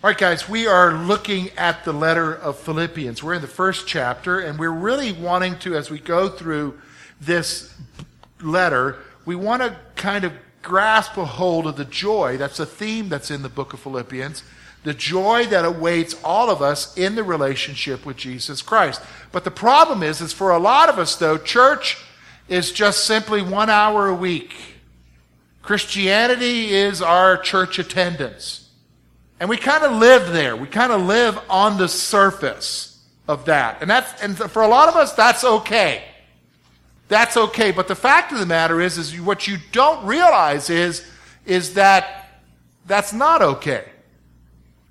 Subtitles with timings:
[0.00, 3.20] All right, guys, we are looking at the letter of Philippians.
[3.20, 6.78] We're in the first chapter, and we're really wanting to, as we go through
[7.20, 7.74] this
[8.40, 12.36] letter, we want to kind of grasp a hold of the joy.
[12.36, 14.44] That's a theme that's in the book of Philippians.
[14.84, 19.02] The joy that awaits all of us in the relationship with Jesus Christ.
[19.32, 21.98] But the problem is, is for a lot of us, though, church
[22.46, 24.54] is just simply one hour a week.
[25.60, 28.67] Christianity is our church attendance.
[29.40, 30.56] And we kind of live there.
[30.56, 33.80] We kind of live on the surface of that.
[33.80, 36.02] And that's, and for a lot of us, that's okay.
[37.08, 37.70] That's okay.
[37.70, 41.06] But the fact of the matter is, is what you don't realize is,
[41.46, 42.30] is that
[42.86, 43.84] that's not okay.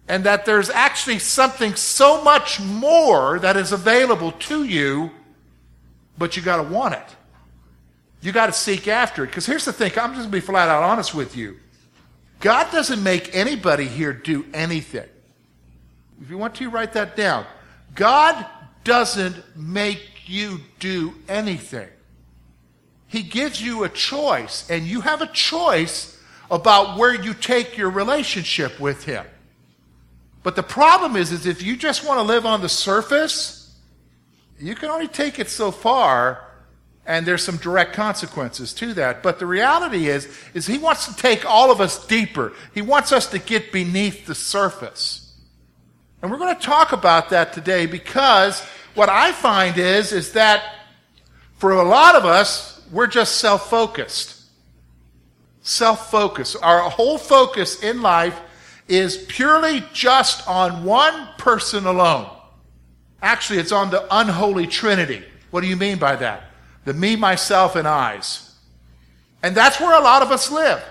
[0.07, 5.11] And that there's actually something so much more that is available to you,
[6.17, 7.15] but you got to want it.
[8.21, 9.27] You got to seek after it.
[9.27, 11.57] Because here's the thing I'm just to be flat out honest with you.
[12.39, 15.07] God doesn't make anybody here do anything.
[16.21, 17.45] If you want to, write that down.
[17.95, 18.45] God
[18.83, 21.89] doesn't make you do anything.
[23.07, 26.19] He gives you a choice, and you have a choice
[26.51, 29.25] about where you take your relationship with Him.
[30.43, 33.75] But the problem is, is if you just want to live on the surface,
[34.59, 36.46] you can only take it so far
[37.07, 39.23] and there's some direct consequences to that.
[39.23, 42.51] But the reality is, is he wants to take all of us deeper.
[42.73, 45.33] He wants us to get beneath the surface.
[46.21, 48.61] And we're going to talk about that today because
[48.93, 50.63] what I find is, is that
[51.55, 54.43] for a lot of us, we're just self-focused.
[55.61, 56.57] Self-focused.
[56.61, 58.37] Our whole focus in life
[58.89, 62.29] is purely just on one person alone.
[63.21, 65.23] Actually, it's on the unholy trinity.
[65.51, 66.46] What do you mean by that?
[66.87, 68.49] The me, myself, and I's.
[69.43, 70.81] And that's where a lot of us live.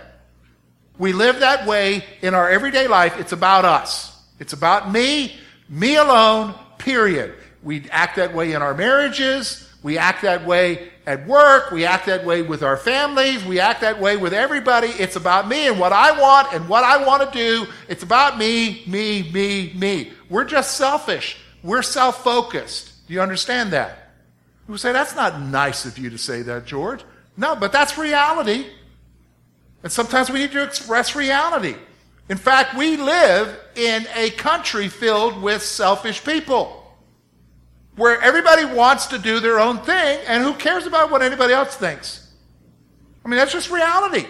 [0.99, 3.19] We live that way in our everyday life.
[3.19, 4.15] It's about us.
[4.39, 5.35] It's about me,
[5.71, 7.35] me alone, period.
[7.63, 9.67] We act that way in our marriages.
[9.83, 11.71] We act that way at work.
[11.71, 13.43] We act that way with our families.
[13.47, 14.89] We act that way with everybody.
[14.89, 17.73] It's about me and what I want and what I want to do.
[17.89, 20.13] It's about me, me, me, me.
[20.29, 21.39] We're just selfish.
[21.63, 23.07] We're self focused.
[23.09, 24.06] Do you understand that?
[24.67, 27.05] People say, that's not nice of you to say that, George.
[27.37, 28.67] No, but that's reality.
[29.85, 31.77] And sometimes we need to express reality.
[32.29, 36.83] In fact, we live in a country filled with selfish people
[37.95, 41.77] where everybody wants to do their own thing and who cares about what anybody else
[41.77, 42.29] thinks.
[43.25, 44.27] I mean, that's just reality.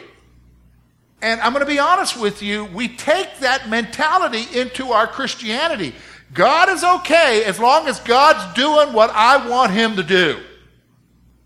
[1.23, 5.95] And I'm going to be honest with you, we take that mentality into our Christianity.
[6.33, 10.41] God is okay as long as God's doing what I want Him to do.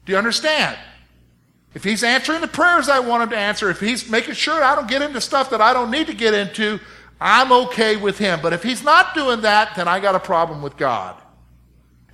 [0.05, 0.77] Do you understand?
[1.75, 4.75] If He's answering the prayers I want Him to answer, if He's making sure I
[4.75, 6.81] don't get into stuff that I don't need to get into,
[7.21, 8.41] I'm okay with Him.
[8.43, 11.21] But if He's not doing that, then I got a problem with God.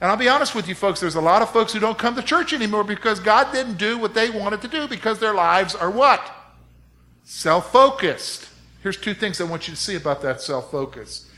[0.01, 2.17] And I'll be honest with you, folks, there's a lot of folks who don't come
[2.17, 5.75] to church anymore because God didn't do what they wanted to do because their lives
[5.75, 6.21] are what?
[7.25, 8.49] Self focused.
[8.83, 11.31] Here's two things I want you to see about that self focus.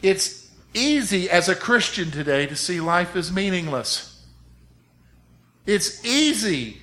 [0.00, 0.43] It's
[0.74, 4.22] easy as a Christian today to see life as meaningless.
[5.66, 6.78] It's easy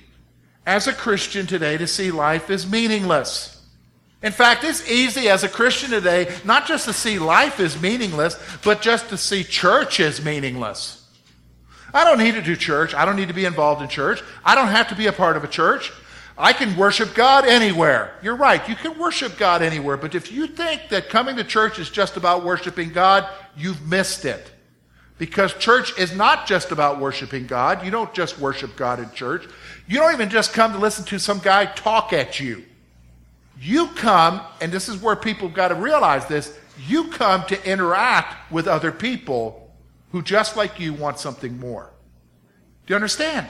[0.66, 3.62] as a Christian today to see life as meaningless.
[4.22, 8.36] In fact, it's easy as a Christian today not just to see life as meaningless,
[8.64, 10.98] but just to see church as meaningless.
[11.94, 12.94] I don't need to do church.
[12.94, 14.22] I don't need to be involved in church.
[14.44, 15.92] I don't have to be a part of a church.
[16.36, 18.14] I can worship God anywhere.
[18.22, 18.66] You're right.
[18.68, 19.96] You can worship God anywhere.
[19.96, 24.24] But if you think that coming to church is just about worshiping God, you've missed
[24.24, 24.50] it.
[25.18, 27.84] Because church is not just about worshiping God.
[27.84, 29.46] You don't just worship God in church.
[29.86, 32.64] You don't even just come to listen to some guy talk at you.
[33.60, 36.58] You come, and this is where people have got to realize this,
[36.88, 39.70] you come to interact with other people
[40.10, 41.92] who, just like you, want something more.
[42.86, 43.46] Do you understand?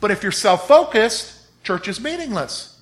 [0.00, 1.35] But if you're self focused,
[1.66, 2.78] Church is meaningless.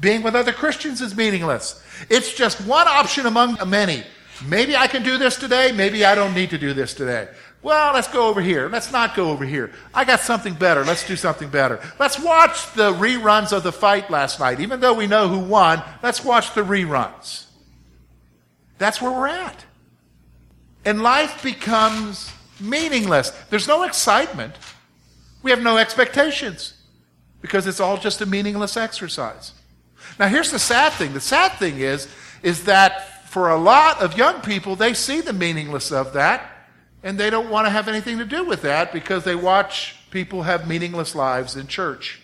[0.00, 1.84] Being with other Christians is meaningless.
[2.08, 4.04] It's just one option among many.
[4.46, 5.70] Maybe I can do this today.
[5.70, 7.28] Maybe I don't need to do this today.
[7.60, 8.70] Well, let's go over here.
[8.70, 9.70] Let's not go over here.
[9.92, 10.82] I got something better.
[10.82, 11.78] Let's do something better.
[11.98, 14.60] Let's watch the reruns of the fight last night.
[14.60, 17.44] Even though we know who won, let's watch the reruns.
[18.78, 19.62] That's where we're at.
[20.86, 23.28] And life becomes meaningless.
[23.50, 24.54] There's no excitement.
[25.42, 26.79] We have no expectations
[27.40, 29.52] because it's all just a meaningless exercise.
[30.18, 32.08] Now, here's the sad thing the sad thing is,
[32.42, 36.60] is that for a lot of young people, they see the meaningless of that
[37.02, 40.42] and they don't want to have anything to do with that because they watch people
[40.42, 42.20] have meaningless lives in church.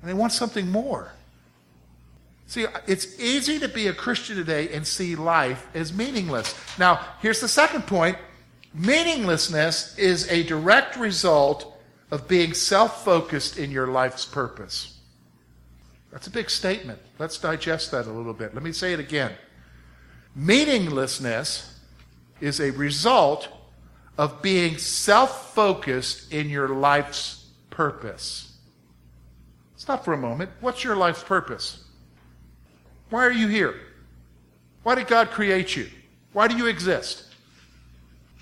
[0.00, 1.12] And they want something more.
[2.46, 6.54] See, it's easy to be a Christian today and see life as meaningless.
[6.78, 8.18] Now, here's the second point
[8.72, 11.75] meaninglessness is a direct result
[12.10, 14.98] of being self focused in your life's purpose.
[16.12, 16.98] That's a big statement.
[17.18, 18.54] Let's digest that a little bit.
[18.54, 19.32] Let me say it again.
[20.34, 21.78] Meaninglessness
[22.40, 23.48] is a result
[24.18, 28.56] of being self focused in your life's purpose.
[29.76, 30.50] Stop for a moment.
[30.60, 31.84] What's your life's purpose?
[33.10, 33.74] Why are you here?
[34.82, 35.88] Why did God create you?
[36.32, 37.24] Why do you exist?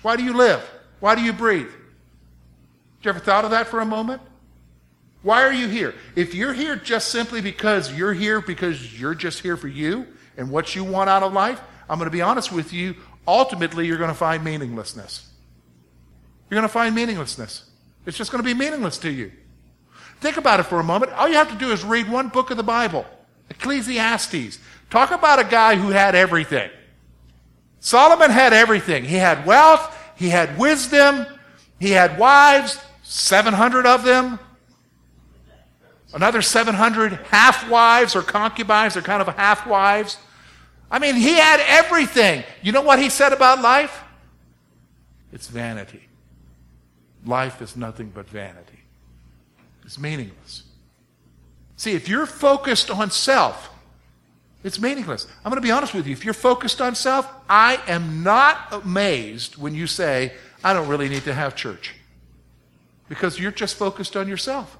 [0.01, 0.63] Why do you live?
[0.99, 1.71] Why do you breathe?
[3.05, 4.21] You ever thought of that for a moment?
[5.21, 5.95] Why are you here?
[6.15, 10.05] If you're here just simply because you're here because you're just here for you
[10.37, 11.59] and what you want out of life,
[11.89, 12.95] I'm going to be honest with you,
[13.27, 15.27] ultimately you're going to find meaninglessness.
[16.49, 17.69] You're going to find meaninglessness.
[18.05, 19.31] It's just going to be meaningless to you.
[20.21, 21.11] Think about it for a moment.
[21.13, 23.05] All you have to do is read one book of the Bible,
[23.49, 24.59] Ecclesiastes.
[24.89, 26.69] Talk about a guy who had everything.
[27.79, 29.03] Solomon had everything.
[29.03, 31.25] He had wealth, he had wisdom,
[31.79, 34.39] he had wives, 700 of them.
[36.13, 40.17] Another 700 half wives or concubines, or kind of half wives.
[40.89, 42.43] I mean, he had everything.
[42.61, 44.03] You know what he said about life?
[45.31, 46.07] It's vanity.
[47.25, 48.79] Life is nothing but vanity.
[49.83, 50.63] It's meaningless.
[51.77, 53.69] See, if you're focused on self,
[54.63, 55.27] it's meaningless.
[55.43, 56.13] I'm going to be honest with you.
[56.13, 61.09] If you're focused on self, I am not amazed when you say, I don't really
[61.09, 61.93] need to have church
[63.09, 64.77] because you're just focused on yourself.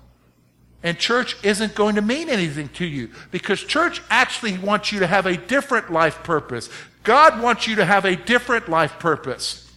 [0.83, 5.07] And church isn't going to mean anything to you because church actually wants you to
[5.07, 6.69] have a different life purpose.
[7.03, 9.71] God wants you to have a different life purpose.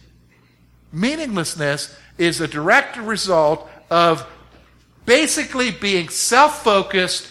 [0.91, 4.27] Meaninglessness is a direct result of
[5.05, 7.27] basically being self focused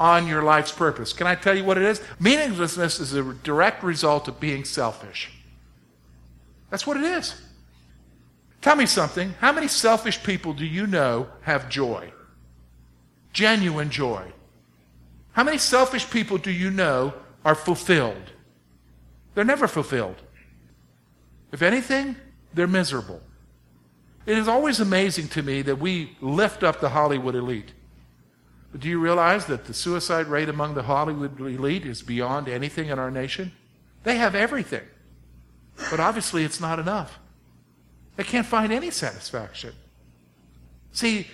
[0.00, 1.12] on your life's purpose.
[1.12, 2.00] Can I tell you what it is?
[2.20, 5.30] Meaninglessness is a direct result of being selfish.
[6.70, 7.34] That's what it is.
[8.68, 9.34] Tell me something.
[9.40, 12.12] How many selfish people do you know have joy?
[13.32, 14.30] Genuine joy.
[15.32, 17.14] How many selfish people do you know
[17.46, 18.30] are fulfilled?
[19.34, 20.16] They're never fulfilled.
[21.50, 22.16] If anything,
[22.52, 23.22] they're miserable.
[24.26, 27.72] It is always amazing to me that we lift up the Hollywood elite.
[28.70, 32.90] But do you realize that the suicide rate among the Hollywood elite is beyond anything
[32.90, 33.52] in our nation?
[34.02, 34.84] They have everything.
[35.90, 37.18] But obviously, it's not enough.
[38.18, 39.72] They can't find any satisfaction.
[40.90, 41.28] See,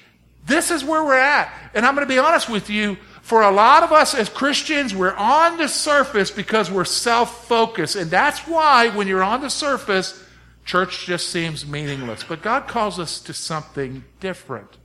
[0.45, 1.51] this is where we're at.
[1.73, 2.99] And I'm going to be honest with you.
[3.23, 7.97] For a lot of us as Christians, we're on the surface because we're self focused.
[7.97, 10.23] And that's why when you're on the surface,
[10.67, 12.23] church just seems meaningless.
[12.23, 14.77] But God calls us to something different.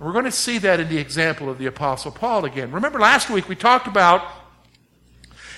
[0.00, 2.72] We're going to see that in the example of the Apostle Paul again.
[2.72, 4.26] Remember last week we talked about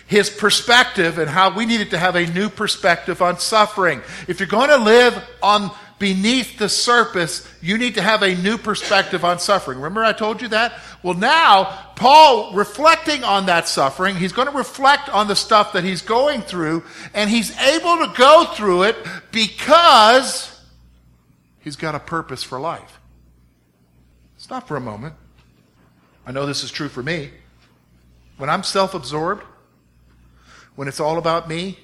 [0.06, 4.02] his perspective and how we needed to have a new perspective on suffering.
[4.28, 8.58] If you're going to live on beneath the surface, you need to have a new
[8.58, 9.78] perspective on suffering.
[9.78, 10.74] Remember I told you that?
[11.02, 15.84] Well, now, Paul, reflecting on that suffering, he's going to reflect on the stuff that
[15.84, 16.82] he's going through,
[17.14, 18.96] and he's able to go through it
[19.32, 20.60] because
[21.60, 23.00] he's got a purpose for life.
[24.36, 25.14] Stop for a moment.
[26.26, 27.30] I know this is true for me.
[28.36, 29.44] When I'm self absorbed,
[30.76, 31.78] when it's all about me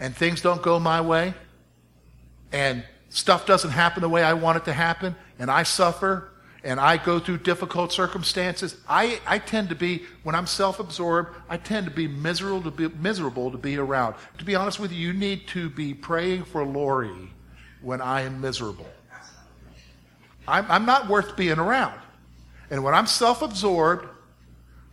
[0.00, 1.34] and things don't go my way
[2.52, 6.30] and stuff doesn't happen the way I want it to happen and I suffer
[6.64, 11.36] and I go through difficult circumstances, I, I tend to be, when I'm self absorbed,
[11.48, 14.16] I tend to be miserable to be miserable to be around.
[14.38, 17.30] To be honest with you, you need to be praying for Lori
[17.82, 18.88] when I am miserable.
[20.48, 22.00] I'm, I'm not worth being around.
[22.70, 24.08] And when I'm self absorbed,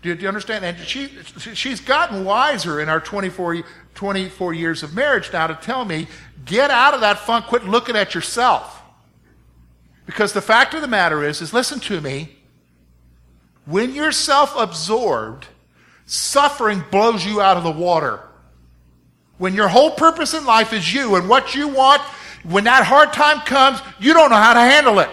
[0.03, 0.65] do you, understand?
[0.65, 1.09] And she,
[1.53, 3.63] she's gotten wiser in our 24,
[3.95, 6.07] 24 years of marriage now to tell me,
[6.43, 8.81] get out of that funk, quit looking at yourself.
[10.05, 12.35] Because the fact of the matter is, is listen to me,
[13.65, 15.47] when you're self absorbed,
[16.05, 18.19] suffering blows you out of the water.
[19.37, 22.01] When your whole purpose in life is you and what you want,
[22.43, 25.09] when that hard time comes, you don't know how to handle it.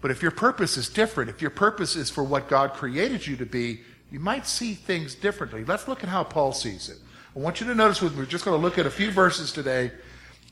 [0.00, 3.36] But if your purpose is different, if your purpose is for what God created you
[3.36, 3.80] to be,
[4.10, 5.64] you might see things differently.
[5.64, 6.98] Let's look at how Paul sees it.
[7.36, 9.10] I want you to notice with me, we're just going to look at a few
[9.10, 9.92] verses today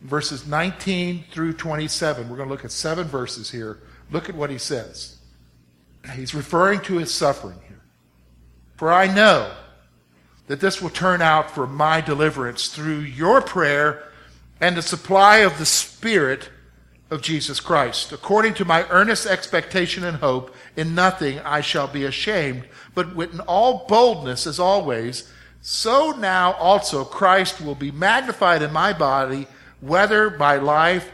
[0.03, 2.29] verses 19 through 27.
[2.29, 3.81] We're going to look at seven verses here.
[4.11, 5.17] Look at what he says.
[6.15, 7.81] He's referring to his suffering here.
[8.77, 9.53] For I know
[10.47, 14.05] that this will turn out for my deliverance through your prayer
[14.61, 16.49] and the supply of the Spirit
[17.11, 18.13] of Jesus Christ.
[18.13, 23.39] According to my earnest expectation and hope, in nothing I shall be ashamed, but with
[23.41, 29.47] all boldness as always, so now also Christ will be magnified in my body,
[29.81, 31.11] whether by life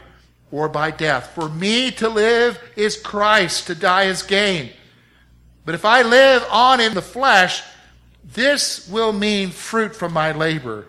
[0.51, 1.31] or by death.
[1.33, 4.71] For me to live is Christ, to die is gain.
[5.65, 7.63] But if I live on in the flesh,
[8.23, 10.87] this will mean fruit from my labor.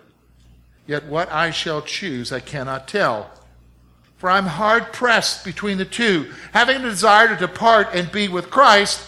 [0.85, 3.31] Yet what I shall choose I cannot tell.
[4.17, 8.49] For I'm hard pressed between the two, having a desire to depart and be with
[8.49, 9.07] Christ,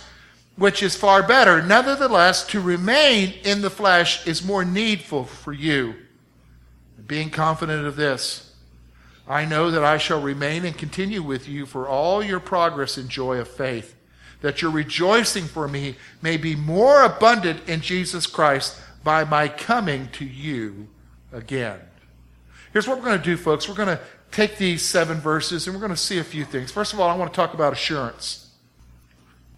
[0.56, 1.63] which is far better.
[1.63, 5.96] Nevertheless, to remain in the flesh is more needful for you.
[7.08, 8.54] Being confident of this,
[9.28, 13.10] I know that I shall remain and continue with you for all your progress and
[13.10, 13.96] joy of faith,
[14.42, 20.10] that your rejoicing for me may be more abundant in Jesus Christ by my coming
[20.13, 20.88] to you
[21.32, 21.80] again.
[22.74, 23.68] Here's what we're going to do, folks.
[23.68, 26.71] We're going to take these seven verses and we're going to see a few things.
[26.71, 28.50] First of all, I want to talk about assurance.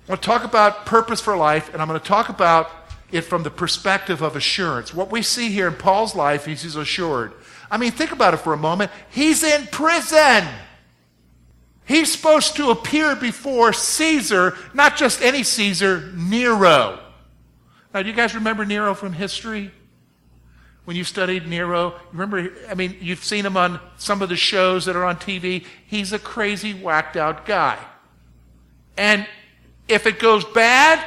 [0.07, 2.71] I want to talk about purpose for life, and I'm going to talk about
[3.11, 4.93] it from the perspective of assurance.
[4.93, 7.33] What we see here in Paul's life is he's assured.
[7.69, 8.91] I mean, think about it for a moment.
[9.09, 10.47] He's in prison.
[11.85, 16.99] He's supposed to appear before Caesar, not just any Caesar, Nero.
[17.93, 19.71] Now, do you guys remember Nero from history?
[20.85, 21.93] When you studied Nero.
[22.11, 25.65] Remember, I mean, you've seen him on some of the shows that are on TV.
[25.85, 27.77] He's a crazy, whacked out guy.
[28.97, 29.27] And
[29.87, 31.05] if it goes bad,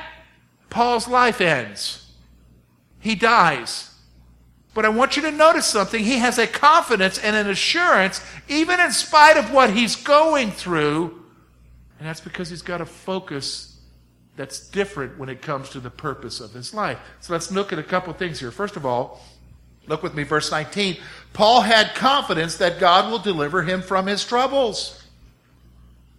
[0.70, 2.12] Paul's life ends.
[3.00, 3.90] He dies.
[4.74, 6.02] But I want you to notice something.
[6.02, 11.22] He has a confidence and an assurance, even in spite of what he's going through.
[11.98, 13.78] And that's because he's got a focus
[14.36, 16.98] that's different when it comes to the purpose of his life.
[17.20, 18.50] So let's look at a couple things here.
[18.50, 19.20] First of all,
[19.86, 20.96] Look with me, verse 19.
[21.32, 25.04] Paul had confidence that God will deliver him from his troubles.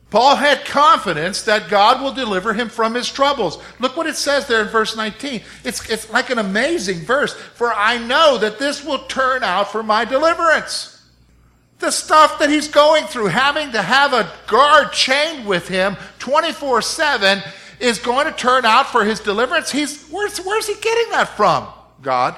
[0.10, 3.62] Paul had confidence that God will deliver him from his troubles.
[3.79, 5.41] Look what it says there in verse 19.
[5.63, 7.34] It's, it's like an amazing verse.
[7.34, 10.91] For I know that this will turn out for my deliverance.
[11.79, 16.81] The stuff that he's going through, having to have a guard chained with him 24
[16.81, 17.41] 7,
[17.79, 19.72] is going to turn out for his deliverance.
[19.72, 21.67] He's, where's, where's he getting that from?
[22.01, 22.38] God.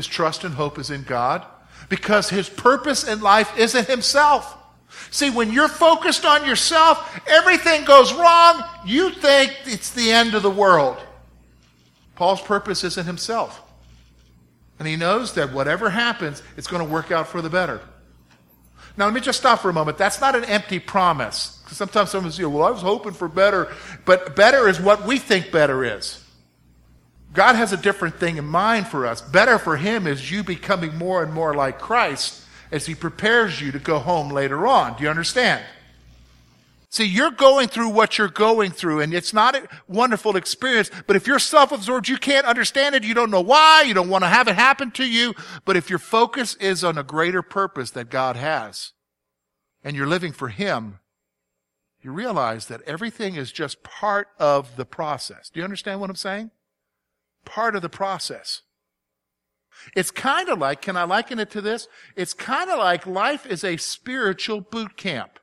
[0.00, 1.44] His trust and hope is in God
[1.90, 4.56] because his purpose in life isn't himself.
[5.10, 10.42] See, when you're focused on yourself, everything goes wrong, you think it's the end of
[10.42, 10.96] the world.
[12.14, 13.60] Paul's purpose isn't himself.
[14.78, 17.82] And he knows that whatever happens, it's going to work out for the better.
[18.96, 19.98] Now, let me just stop for a moment.
[19.98, 21.60] That's not an empty promise.
[21.62, 23.70] Because sometimes someone says, well, I was hoping for better.
[24.06, 26.24] But better is what we think better is.
[27.32, 29.20] God has a different thing in mind for us.
[29.20, 33.70] Better for Him is you becoming more and more like Christ as He prepares you
[33.72, 34.96] to go home later on.
[34.96, 35.64] Do you understand?
[36.92, 41.14] See, you're going through what you're going through, and it's not a wonderful experience, but
[41.14, 44.28] if you're self-absorbed, you can't understand it, you don't know why, you don't want to
[44.28, 45.32] have it happen to you,
[45.64, 48.90] but if your focus is on a greater purpose that God has,
[49.84, 50.98] and you're living for Him,
[52.02, 55.48] you realize that everything is just part of the process.
[55.48, 56.50] Do you understand what I'm saying?
[57.44, 58.62] Part of the process.
[59.96, 61.88] It's kind of like, can I liken it to this?
[62.16, 65.34] It's kind of like life is a spiritual boot camp.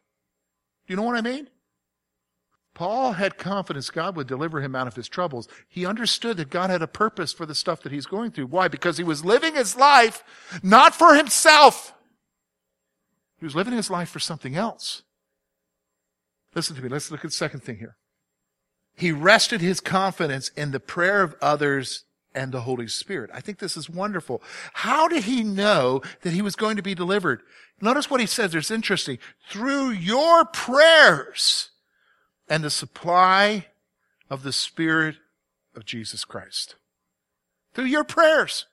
[0.85, 1.49] Do you know what I mean?
[2.73, 5.47] Paul had confidence God would deliver him out of his troubles.
[5.67, 8.47] He understood that God had a purpose for the stuff that he's going through.
[8.47, 8.67] Why?
[8.67, 10.23] Because he was living his life
[10.61, 11.95] not for himself.
[13.39, 15.01] He was living his life for something else.
[16.53, 16.89] Listen to me.
[16.89, 17.97] Let's look at the second thing here.
[18.97, 23.29] He rested his confidence in the prayer of others and the Holy Spirit.
[23.31, 24.41] I think this is wonderful.
[24.73, 27.41] How did he know that he was going to be delivered?
[27.79, 28.55] Notice what he says.
[28.55, 29.19] It's interesting.
[29.49, 31.69] Through your prayers
[32.49, 33.67] and the supply
[34.31, 35.17] of the Spirit
[35.75, 36.75] of Jesus Christ.
[37.75, 38.65] Through your prayers.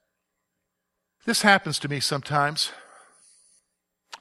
[1.27, 2.71] This happens to me sometimes.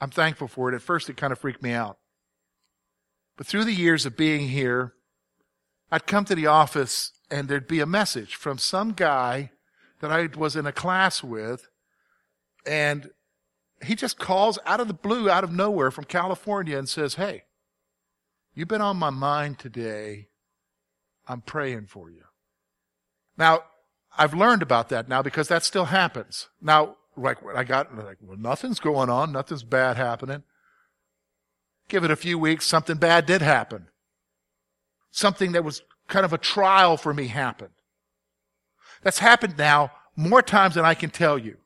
[0.02, 0.74] I'm thankful for it.
[0.74, 1.96] At first, it kind of freaked me out.
[3.38, 4.92] But through the years of being here,
[5.94, 9.52] I'd come to the office and there'd be a message from some guy
[10.00, 11.68] that I was in a class with,
[12.66, 13.10] and
[13.80, 17.44] he just calls out of the blue, out of nowhere from California and says, Hey,
[18.56, 20.30] you've been on my mind today.
[21.28, 22.24] I'm praying for you.
[23.38, 23.60] Now,
[24.18, 26.48] I've learned about that now because that still happens.
[26.60, 30.42] Now, like when I got like, well, nothing's going on, nothing's bad happening.
[31.88, 33.86] Give it a few weeks, something bad did happen.
[35.16, 37.70] Something that was kind of a trial for me happened.
[39.04, 41.56] That's happened now more times than I can tell you.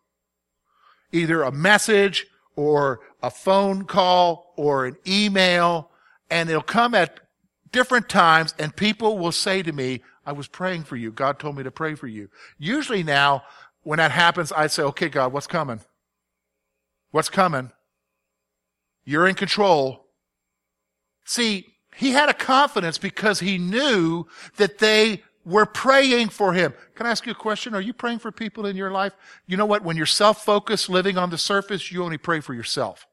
[1.12, 2.26] Either a message
[2.56, 5.90] or a phone call or an email,
[6.28, 7.20] and it'll come at
[7.72, 11.10] different times, and people will say to me, I was praying for you.
[11.10, 12.28] God told me to pray for you.
[12.58, 13.44] Usually now,
[13.82, 15.80] when that happens, I say, okay, God, what's coming?
[17.12, 17.72] What's coming?
[19.06, 20.04] You're in control.
[21.24, 24.24] See, he had a confidence because he knew
[24.56, 26.72] that they were praying for him.
[26.94, 27.74] Can I ask you a question?
[27.74, 29.14] Are you praying for people in your life?
[29.48, 29.82] You know what?
[29.82, 33.04] When you're self-focused, living on the surface, you only pray for yourself.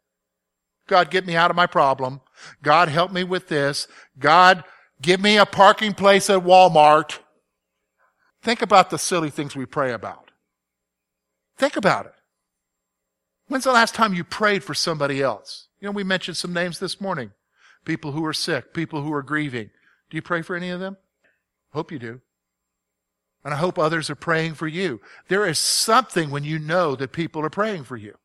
[0.88, 2.22] God, get me out of my problem.
[2.62, 3.88] God, help me with this.
[4.20, 4.64] God,
[5.02, 7.18] give me a parking place at Walmart.
[8.44, 10.30] Think about the silly things we pray about.
[11.58, 12.14] Think about it.
[13.48, 15.70] When's the last time you prayed for somebody else?
[15.80, 17.32] You know, we mentioned some names this morning.
[17.86, 19.70] People who are sick, people who are grieving.
[20.10, 20.98] Do you pray for any of them?
[21.72, 22.22] Hope you do.
[23.44, 25.02] And I hope others are praying for you.
[25.28, 28.16] There is something when you know that people are praying for you.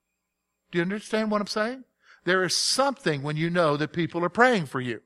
[0.71, 1.85] Do you understand what I'm saying?
[2.25, 5.01] There is something when you know that people are praying for you.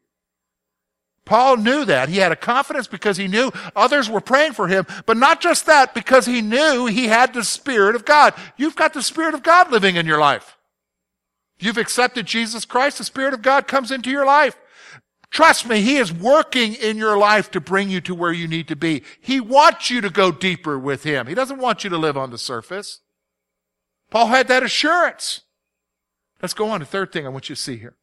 [1.24, 2.08] Paul knew that.
[2.08, 5.66] He had a confidence because he knew others were praying for him, but not just
[5.66, 8.34] that, because he knew he had the Spirit of God.
[8.56, 10.53] You've got the Spirit of God living in your life.
[11.58, 14.56] You've accepted Jesus Christ, the Spirit of God comes into your life.
[15.30, 18.68] Trust me, He is working in your life to bring you to where you need
[18.68, 19.02] to be.
[19.20, 21.26] He wants you to go deeper with Him.
[21.26, 23.00] He doesn't want you to live on the surface.
[24.10, 25.40] Paul had that assurance.
[26.40, 27.96] Let's go on to the third thing I want you to see here.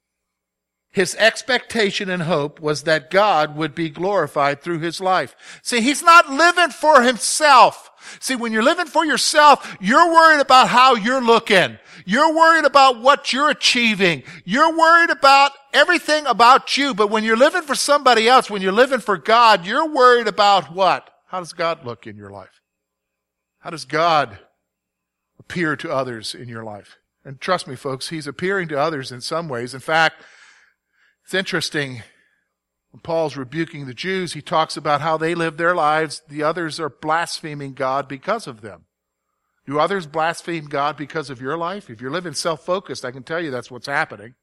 [0.92, 5.36] His expectation and hope was that God would be glorified through his life.
[5.64, 7.91] See, he's not living for himself.
[8.20, 11.78] See, when you're living for yourself, you're worried about how you're looking.
[12.06, 14.24] You're worried about what you're achieving.
[14.46, 16.94] You're worried about everything about you.
[16.94, 20.74] But when you're living for somebody else, when you're living for God, you're worried about
[20.74, 21.10] what?
[21.28, 22.62] How does God look in your life?
[23.60, 24.40] How does God
[25.40, 26.98] appear to others in your life?
[27.24, 29.74] And trust me, folks, He's appearing to others in some ways.
[29.74, 30.24] In fact,
[31.24, 32.02] it's interesting.
[32.92, 36.22] When Paul's rebuking the Jews, he talks about how they live their lives.
[36.28, 38.86] The others are blaspheming God because of them.
[39.66, 41.90] Do others blaspheme God because of your life?
[41.90, 44.36] If you're living self-focused, I can tell you that's what's happening.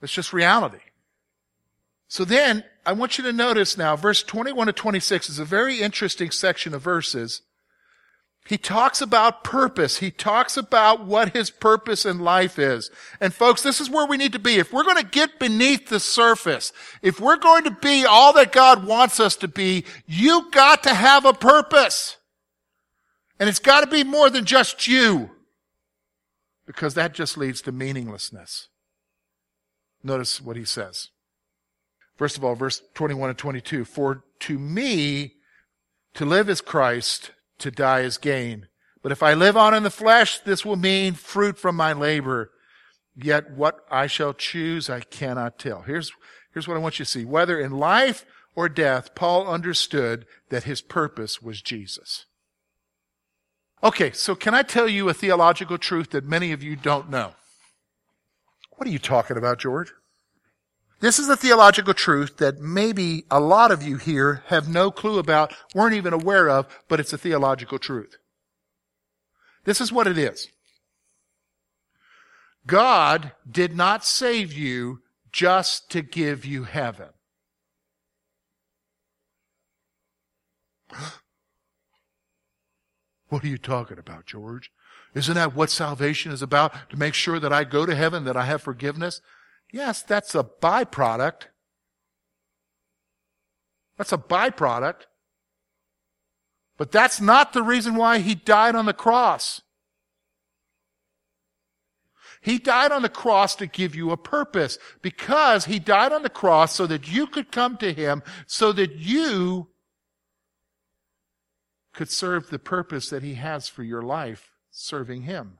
[0.00, 0.78] It's just reality.
[2.08, 5.80] So then, I want you to notice now, verse 21 to 26 is a very
[5.80, 7.42] interesting section of verses
[8.46, 9.98] he talks about purpose.
[9.98, 12.90] He talks about what his purpose in life is.
[13.20, 14.56] And folks, this is where we need to be.
[14.56, 18.50] If we're going to get beneath the surface, if we're going to be all that
[18.50, 22.16] God wants us to be, you got to have a purpose.
[23.38, 25.30] And it's got to be more than just you.
[26.66, 28.68] Because that just leads to meaninglessness.
[30.02, 31.10] Notice what he says.
[32.16, 33.84] First of all, verse 21 and 22.
[33.84, 35.34] For to me,
[36.14, 38.68] to live is Christ, to die is gain.
[39.02, 42.50] But if I live on in the flesh, this will mean fruit from my labor.
[43.16, 45.82] Yet what I shall choose, I cannot tell.
[45.82, 46.12] Here's,
[46.52, 47.24] here's what I want you to see.
[47.24, 52.26] Whether in life or death, Paul understood that his purpose was Jesus.
[53.82, 57.32] Okay, so can I tell you a theological truth that many of you don't know?
[58.76, 59.92] What are you talking about, George?
[61.00, 65.18] This is a theological truth that maybe a lot of you here have no clue
[65.18, 68.16] about, weren't even aware of, but it's a theological truth.
[69.64, 70.48] This is what it is.
[72.66, 75.00] God did not save you
[75.32, 77.08] just to give you heaven.
[83.28, 84.72] What are you talking about, George?
[85.14, 86.72] Isn't that what salvation is about?
[86.90, 89.20] To make sure that I go to heaven, that I have forgiveness?
[89.72, 91.44] Yes, that's a byproduct.
[93.96, 95.02] That's a byproduct.
[96.76, 99.60] But that's not the reason why he died on the cross.
[102.40, 106.30] He died on the cross to give you a purpose because he died on the
[106.30, 109.68] cross so that you could come to him, so that you
[111.92, 115.59] could serve the purpose that he has for your life, serving him.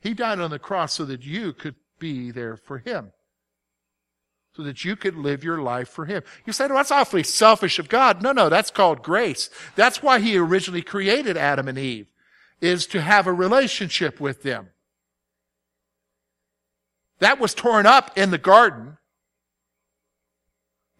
[0.00, 3.12] He died on the cross so that you could be there for him.
[4.54, 6.22] So that you could live your life for him.
[6.46, 8.22] You say, well, that's awfully selfish of God.
[8.22, 9.50] No, no, that's called grace.
[9.74, 12.06] That's why he originally created Adam and Eve,
[12.60, 14.70] is to have a relationship with them.
[17.18, 18.98] That was torn up in the garden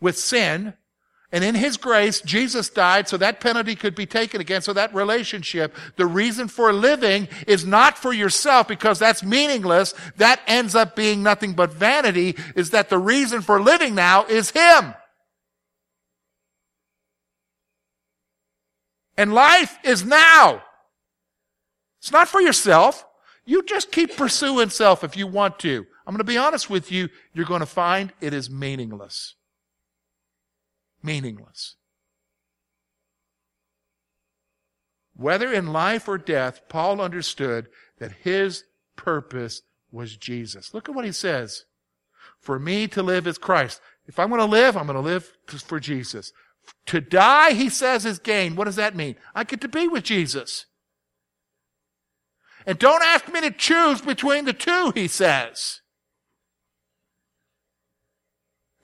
[0.01, 0.75] with sin
[1.37, 4.63] And in his grace, Jesus died so that penalty could be taken again.
[4.63, 9.93] So that relationship, the reason for living is not for yourself because that's meaningless.
[10.17, 14.53] That ends up being nothing but vanity is that the reason for living now is
[14.53, 14.95] him.
[19.19, 20.63] And life is now.
[22.01, 23.05] It's not for yourself.
[23.45, 25.87] You just keep pursuing self if you want to.
[26.07, 27.11] I'm going to be honest with you.
[27.35, 29.36] You're going to find it is meaningless
[31.03, 31.77] meaningless.
[35.15, 38.65] Whether in life or death, Paul understood that his
[38.97, 40.75] purpose was Jesus.
[40.75, 41.65] Look at what he says.
[42.41, 43.81] For me to live is Christ.
[44.07, 46.33] If I'm going to live, I'm going to live for Jesus.
[46.87, 48.57] To die, he says, is gain.
[48.57, 49.17] What does that mean?
[49.35, 50.67] I get to be with Jesus.
[52.67, 55.81] And don't ask me to choose between the two, he says.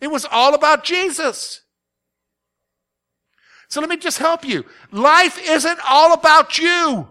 [0.00, 1.61] It was all about Jesus.
[3.72, 4.66] So let me just help you.
[4.90, 7.08] Life isn't all about you.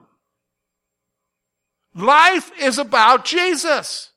[1.95, 4.11] Life is about Jesus.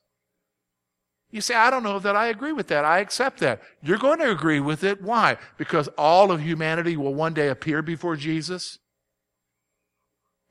[1.31, 2.85] You say, I don't know that I agree with that.
[2.85, 3.63] I accept that.
[3.81, 5.01] You're going to agree with it.
[5.01, 5.37] Why?
[5.57, 8.77] Because all of humanity will one day appear before Jesus.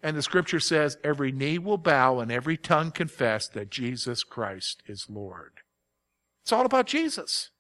[0.02, 4.82] And the scripture says, every knee will bow and every tongue confess that Jesus Christ
[4.88, 5.60] is Lord.
[6.42, 7.50] It's all about Jesus.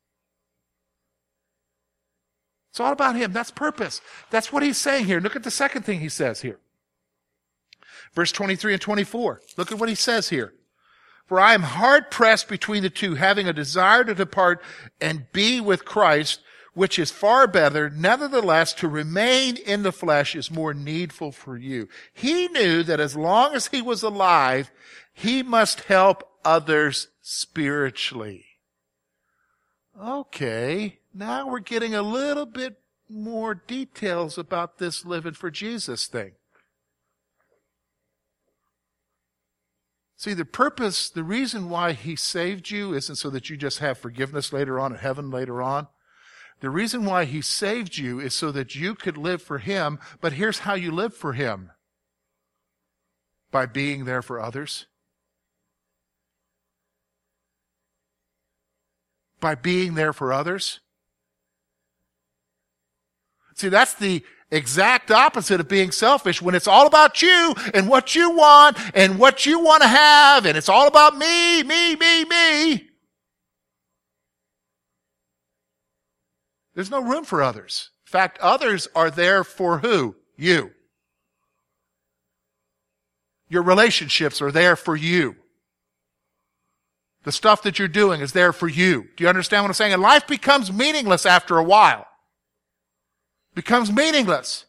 [2.74, 3.32] It's all about him.
[3.32, 4.00] That's purpose.
[4.30, 5.20] That's what he's saying here.
[5.20, 6.58] Look at the second thing he says here.
[8.14, 9.42] Verse 23 and 24.
[9.56, 10.54] Look at what he says here.
[11.26, 14.60] For I am hard pressed between the two, having a desire to depart
[15.00, 16.40] and be with Christ,
[16.72, 17.90] which is far better.
[17.90, 21.88] Nevertheless, to remain in the flesh is more needful for you.
[22.12, 24.72] He knew that as long as he was alive,
[25.12, 28.46] he must help others spiritually.
[29.96, 30.98] Okay.
[31.14, 32.74] Now we're getting a little bit
[33.08, 36.32] more details about this living for Jesus thing.
[40.16, 43.98] See, the purpose, the reason why he saved you isn't so that you just have
[43.98, 45.86] forgiveness later on in heaven later on.
[46.60, 50.32] The reason why he saved you is so that you could live for him, but
[50.32, 51.70] here's how you live for him.
[53.50, 54.86] By being there for others.
[59.40, 60.80] By being there for others.
[63.54, 68.14] See, that's the exact opposite of being selfish when it's all about you and what
[68.14, 72.24] you want and what you want to have and it's all about me, me, me,
[72.24, 72.88] me.
[76.74, 77.90] There's no room for others.
[78.06, 80.16] In fact, others are there for who?
[80.36, 80.72] You.
[83.48, 85.36] Your relationships are there for you.
[87.22, 89.06] The stuff that you're doing is there for you.
[89.16, 89.92] Do you understand what I'm saying?
[89.92, 92.06] And life becomes meaningless after a while
[93.54, 94.66] becomes meaningless,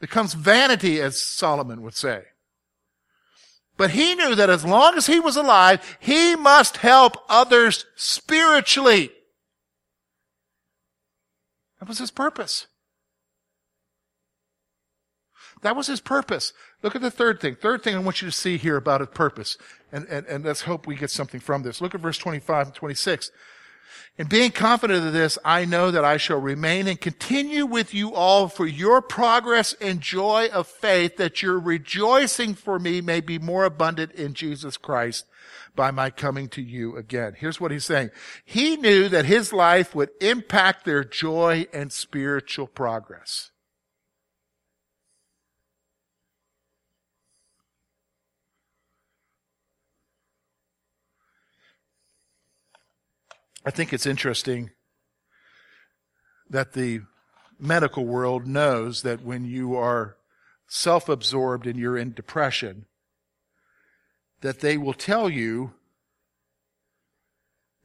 [0.00, 2.24] becomes vanity, as Solomon would say.
[3.76, 9.10] But he knew that as long as he was alive, he must help others spiritually.
[11.80, 12.66] That was his purpose.
[15.62, 16.52] That was his purpose.
[16.82, 17.54] Look at the third thing.
[17.54, 19.56] Third thing I want you to see here about his purpose.
[19.90, 21.80] And, and, and let's hope we get something from this.
[21.80, 23.30] Look at verse 25 and 26.
[24.18, 28.14] And being confident of this, I know that I shall remain and continue with you
[28.14, 33.38] all for your progress and joy of faith, that your rejoicing for me may be
[33.38, 35.26] more abundant in Jesus Christ
[35.74, 37.34] by my coming to you again.
[37.38, 38.10] Here's what he's saying.
[38.44, 43.51] He knew that his life would impact their joy and spiritual progress.
[53.64, 54.70] I think it's interesting
[56.50, 57.02] that the
[57.58, 60.16] medical world knows that when you are
[60.66, 62.86] self absorbed and you're in depression,
[64.40, 65.74] that they will tell you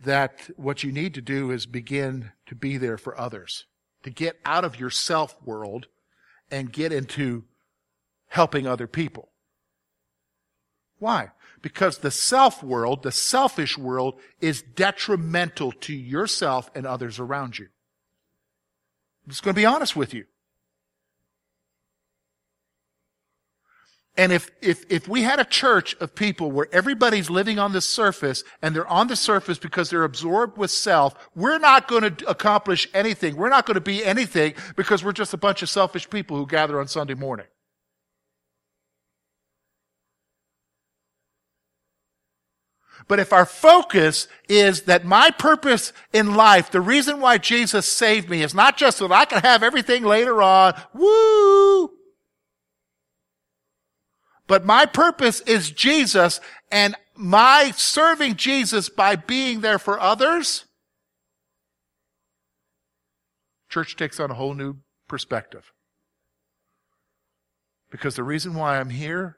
[0.03, 3.65] that what you need to do is begin to be there for others,
[4.03, 5.87] to get out of your self world
[6.49, 7.43] and get into
[8.29, 9.29] helping other people.
[10.99, 11.29] Why?
[11.61, 17.67] Because the self world, the selfish world, is detrimental to yourself and others around you.
[19.25, 20.25] I'm just going to be honest with you.
[24.17, 27.81] And if, if, if we had a church of people where everybody's living on the
[27.81, 32.27] surface and they're on the surface because they're absorbed with self, we're not going to
[32.27, 33.35] accomplish anything.
[33.35, 36.47] We're not going to be anything because we're just a bunch of selfish people who
[36.47, 37.45] gather on Sunday morning.
[43.07, 48.29] But if our focus is that my purpose in life, the reason why Jesus saved
[48.29, 51.91] me is not just so that I can have everything later on, woo!
[54.45, 56.39] But my purpose is Jesus
[56.71, 60.65] and my serving Jesus by being there for others,
[63.69, 65.71] church takes on a whole new perspective.
[67.89, 69.37] Because the reason why I'm here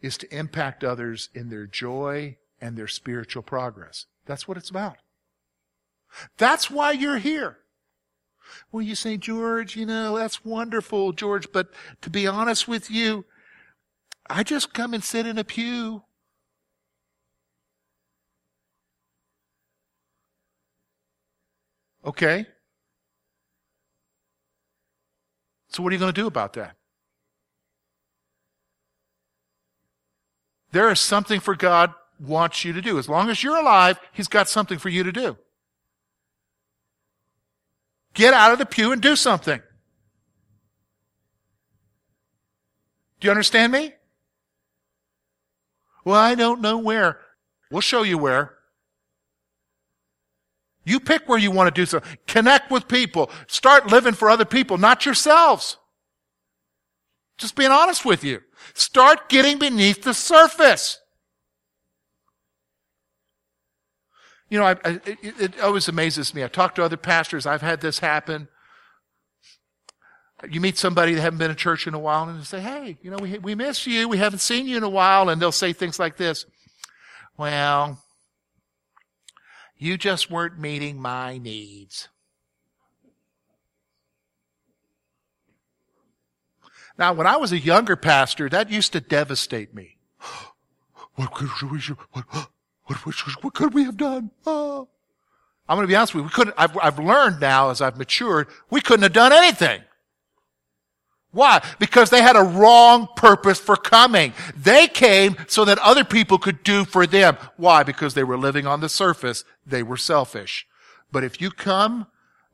[0.00, 4.06] is to impact others in their joy and their spiritual progress.
[4.26, 4.96] That's what it's about.
[6.36, 7.58] That's why you're here.
[8.72, 11.68] Well, you say, George, you know, that's wonderful, George, but
[12.00, 13.24] to be honest with you,
[14.30, 16.04] I just come and sit in a pew.
[22.04, 22.46] Okay.
[25.68, 26.76] So what are you going to do about that?
[30.72, 32.98] There is something for God wants you to do.
[32.98, 35.36] As long as you're alive, He's got something for you to do.
[38.14, 39.62] Get out of the pew and do something.
[43.20, 43.94] Do you understand me?
[46.04, 47.18] Well, I don't know where.
[47.70, 48.54] We'll show you where.
[50.84, 52.18] You pick where you want to do something.
[52.26, 53.30] Connect with people.
[53.46, 55.76] Start living for other people, not yourselves.
[57.36, 58.40] Just being honest with you.
[58.74, 61.00] Start getting beneath the surface.
[64.50, 66.42] You know, I, I, it, it always amazes me.
[66.42, 67.46] I talk to other pastors.
[67.46, 68.48] I've had this happen.
[70.48, 72.96] You meet somebody that haven't been in church in a while and they say, Hey,
[73.02, 74.08] you know, we, we miss you.
[74.08, 75.28] We haven't seen you in a while.
[75.28, 76.46] And they'll say things like this.
[77.36, 78.02] Well,
[79.76, 82.08] you just weren't meeting my needs.
[86.98, 89.96] Now, when I was a younger pastor, that used to devastate me.
[91.14, 91.80] What could we,
[92.12, 92.24] what,
[92.84, 94.30] what, what could we have done?
[94.46, 94.88] Oh.
[95.68, 96.26] I'm going to be honest with you.
[96.26, 99.82] We couldn't, I've, I've learned now as I've matured, we couldn't have done anything.
[101.30, 101.62] Why?
[101.78, 104.32] Because they had a wrong purpose for coming.
[104.56, 107.36] They came so that other people could do for them.
[107.56, 107.82] Why?
[107.82, 109.44] Because they were living on the surface.
[109.66, 110.66] They were selfish.
[111.12, 112.06] But if you come,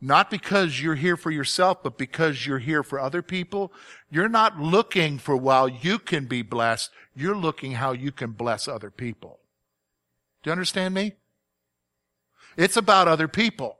[0.04, 3.72] not because you're here for yourself, but because you're here for other people,
[4.10, 6.90] you're not looking for while you can be blessed.
[7.16, 9.40] You're looking how you can bless other people.
[10.42, 11.14] Do you understand me?
[12.58, 13.78] It's about other people.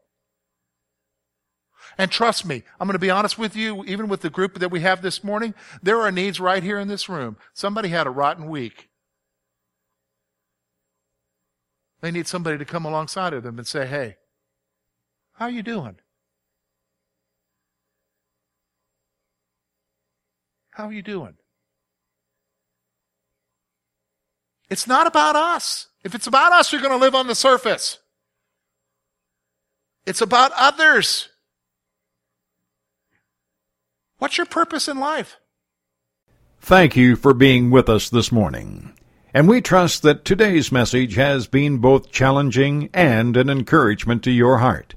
[1.98, 4.70] And trust me, I'm going to be honest with you, even with the group that
[4.70, 7.36] we have this morning, there are needs right here in this room.
[7.52, 8.88] Somebody had a rotten week.
[12.00, 14.16] They need somebody to come alongside of them and say, hey,
[15.34, 15.96] how are you doing?
[20.74, 21.34] How are you doing?
[24.68, 25.86] It's not about us.
[26.02, 27.98] If it's about us, you're going to live on the surface.
[30.04, 31.28] It's about others.
[34.18, 35.36] What's your purpose in life?
[36.60, 38.94] Thank you for being with us this morning.
[39.32, 44.58] And we trust that today's message has been both challenging and an encouragement to your
[44.58, 44.96] heart.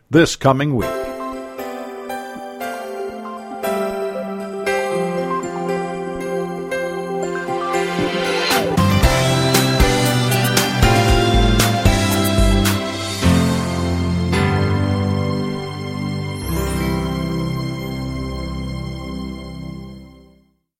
[0.11, 1.10] this coming week.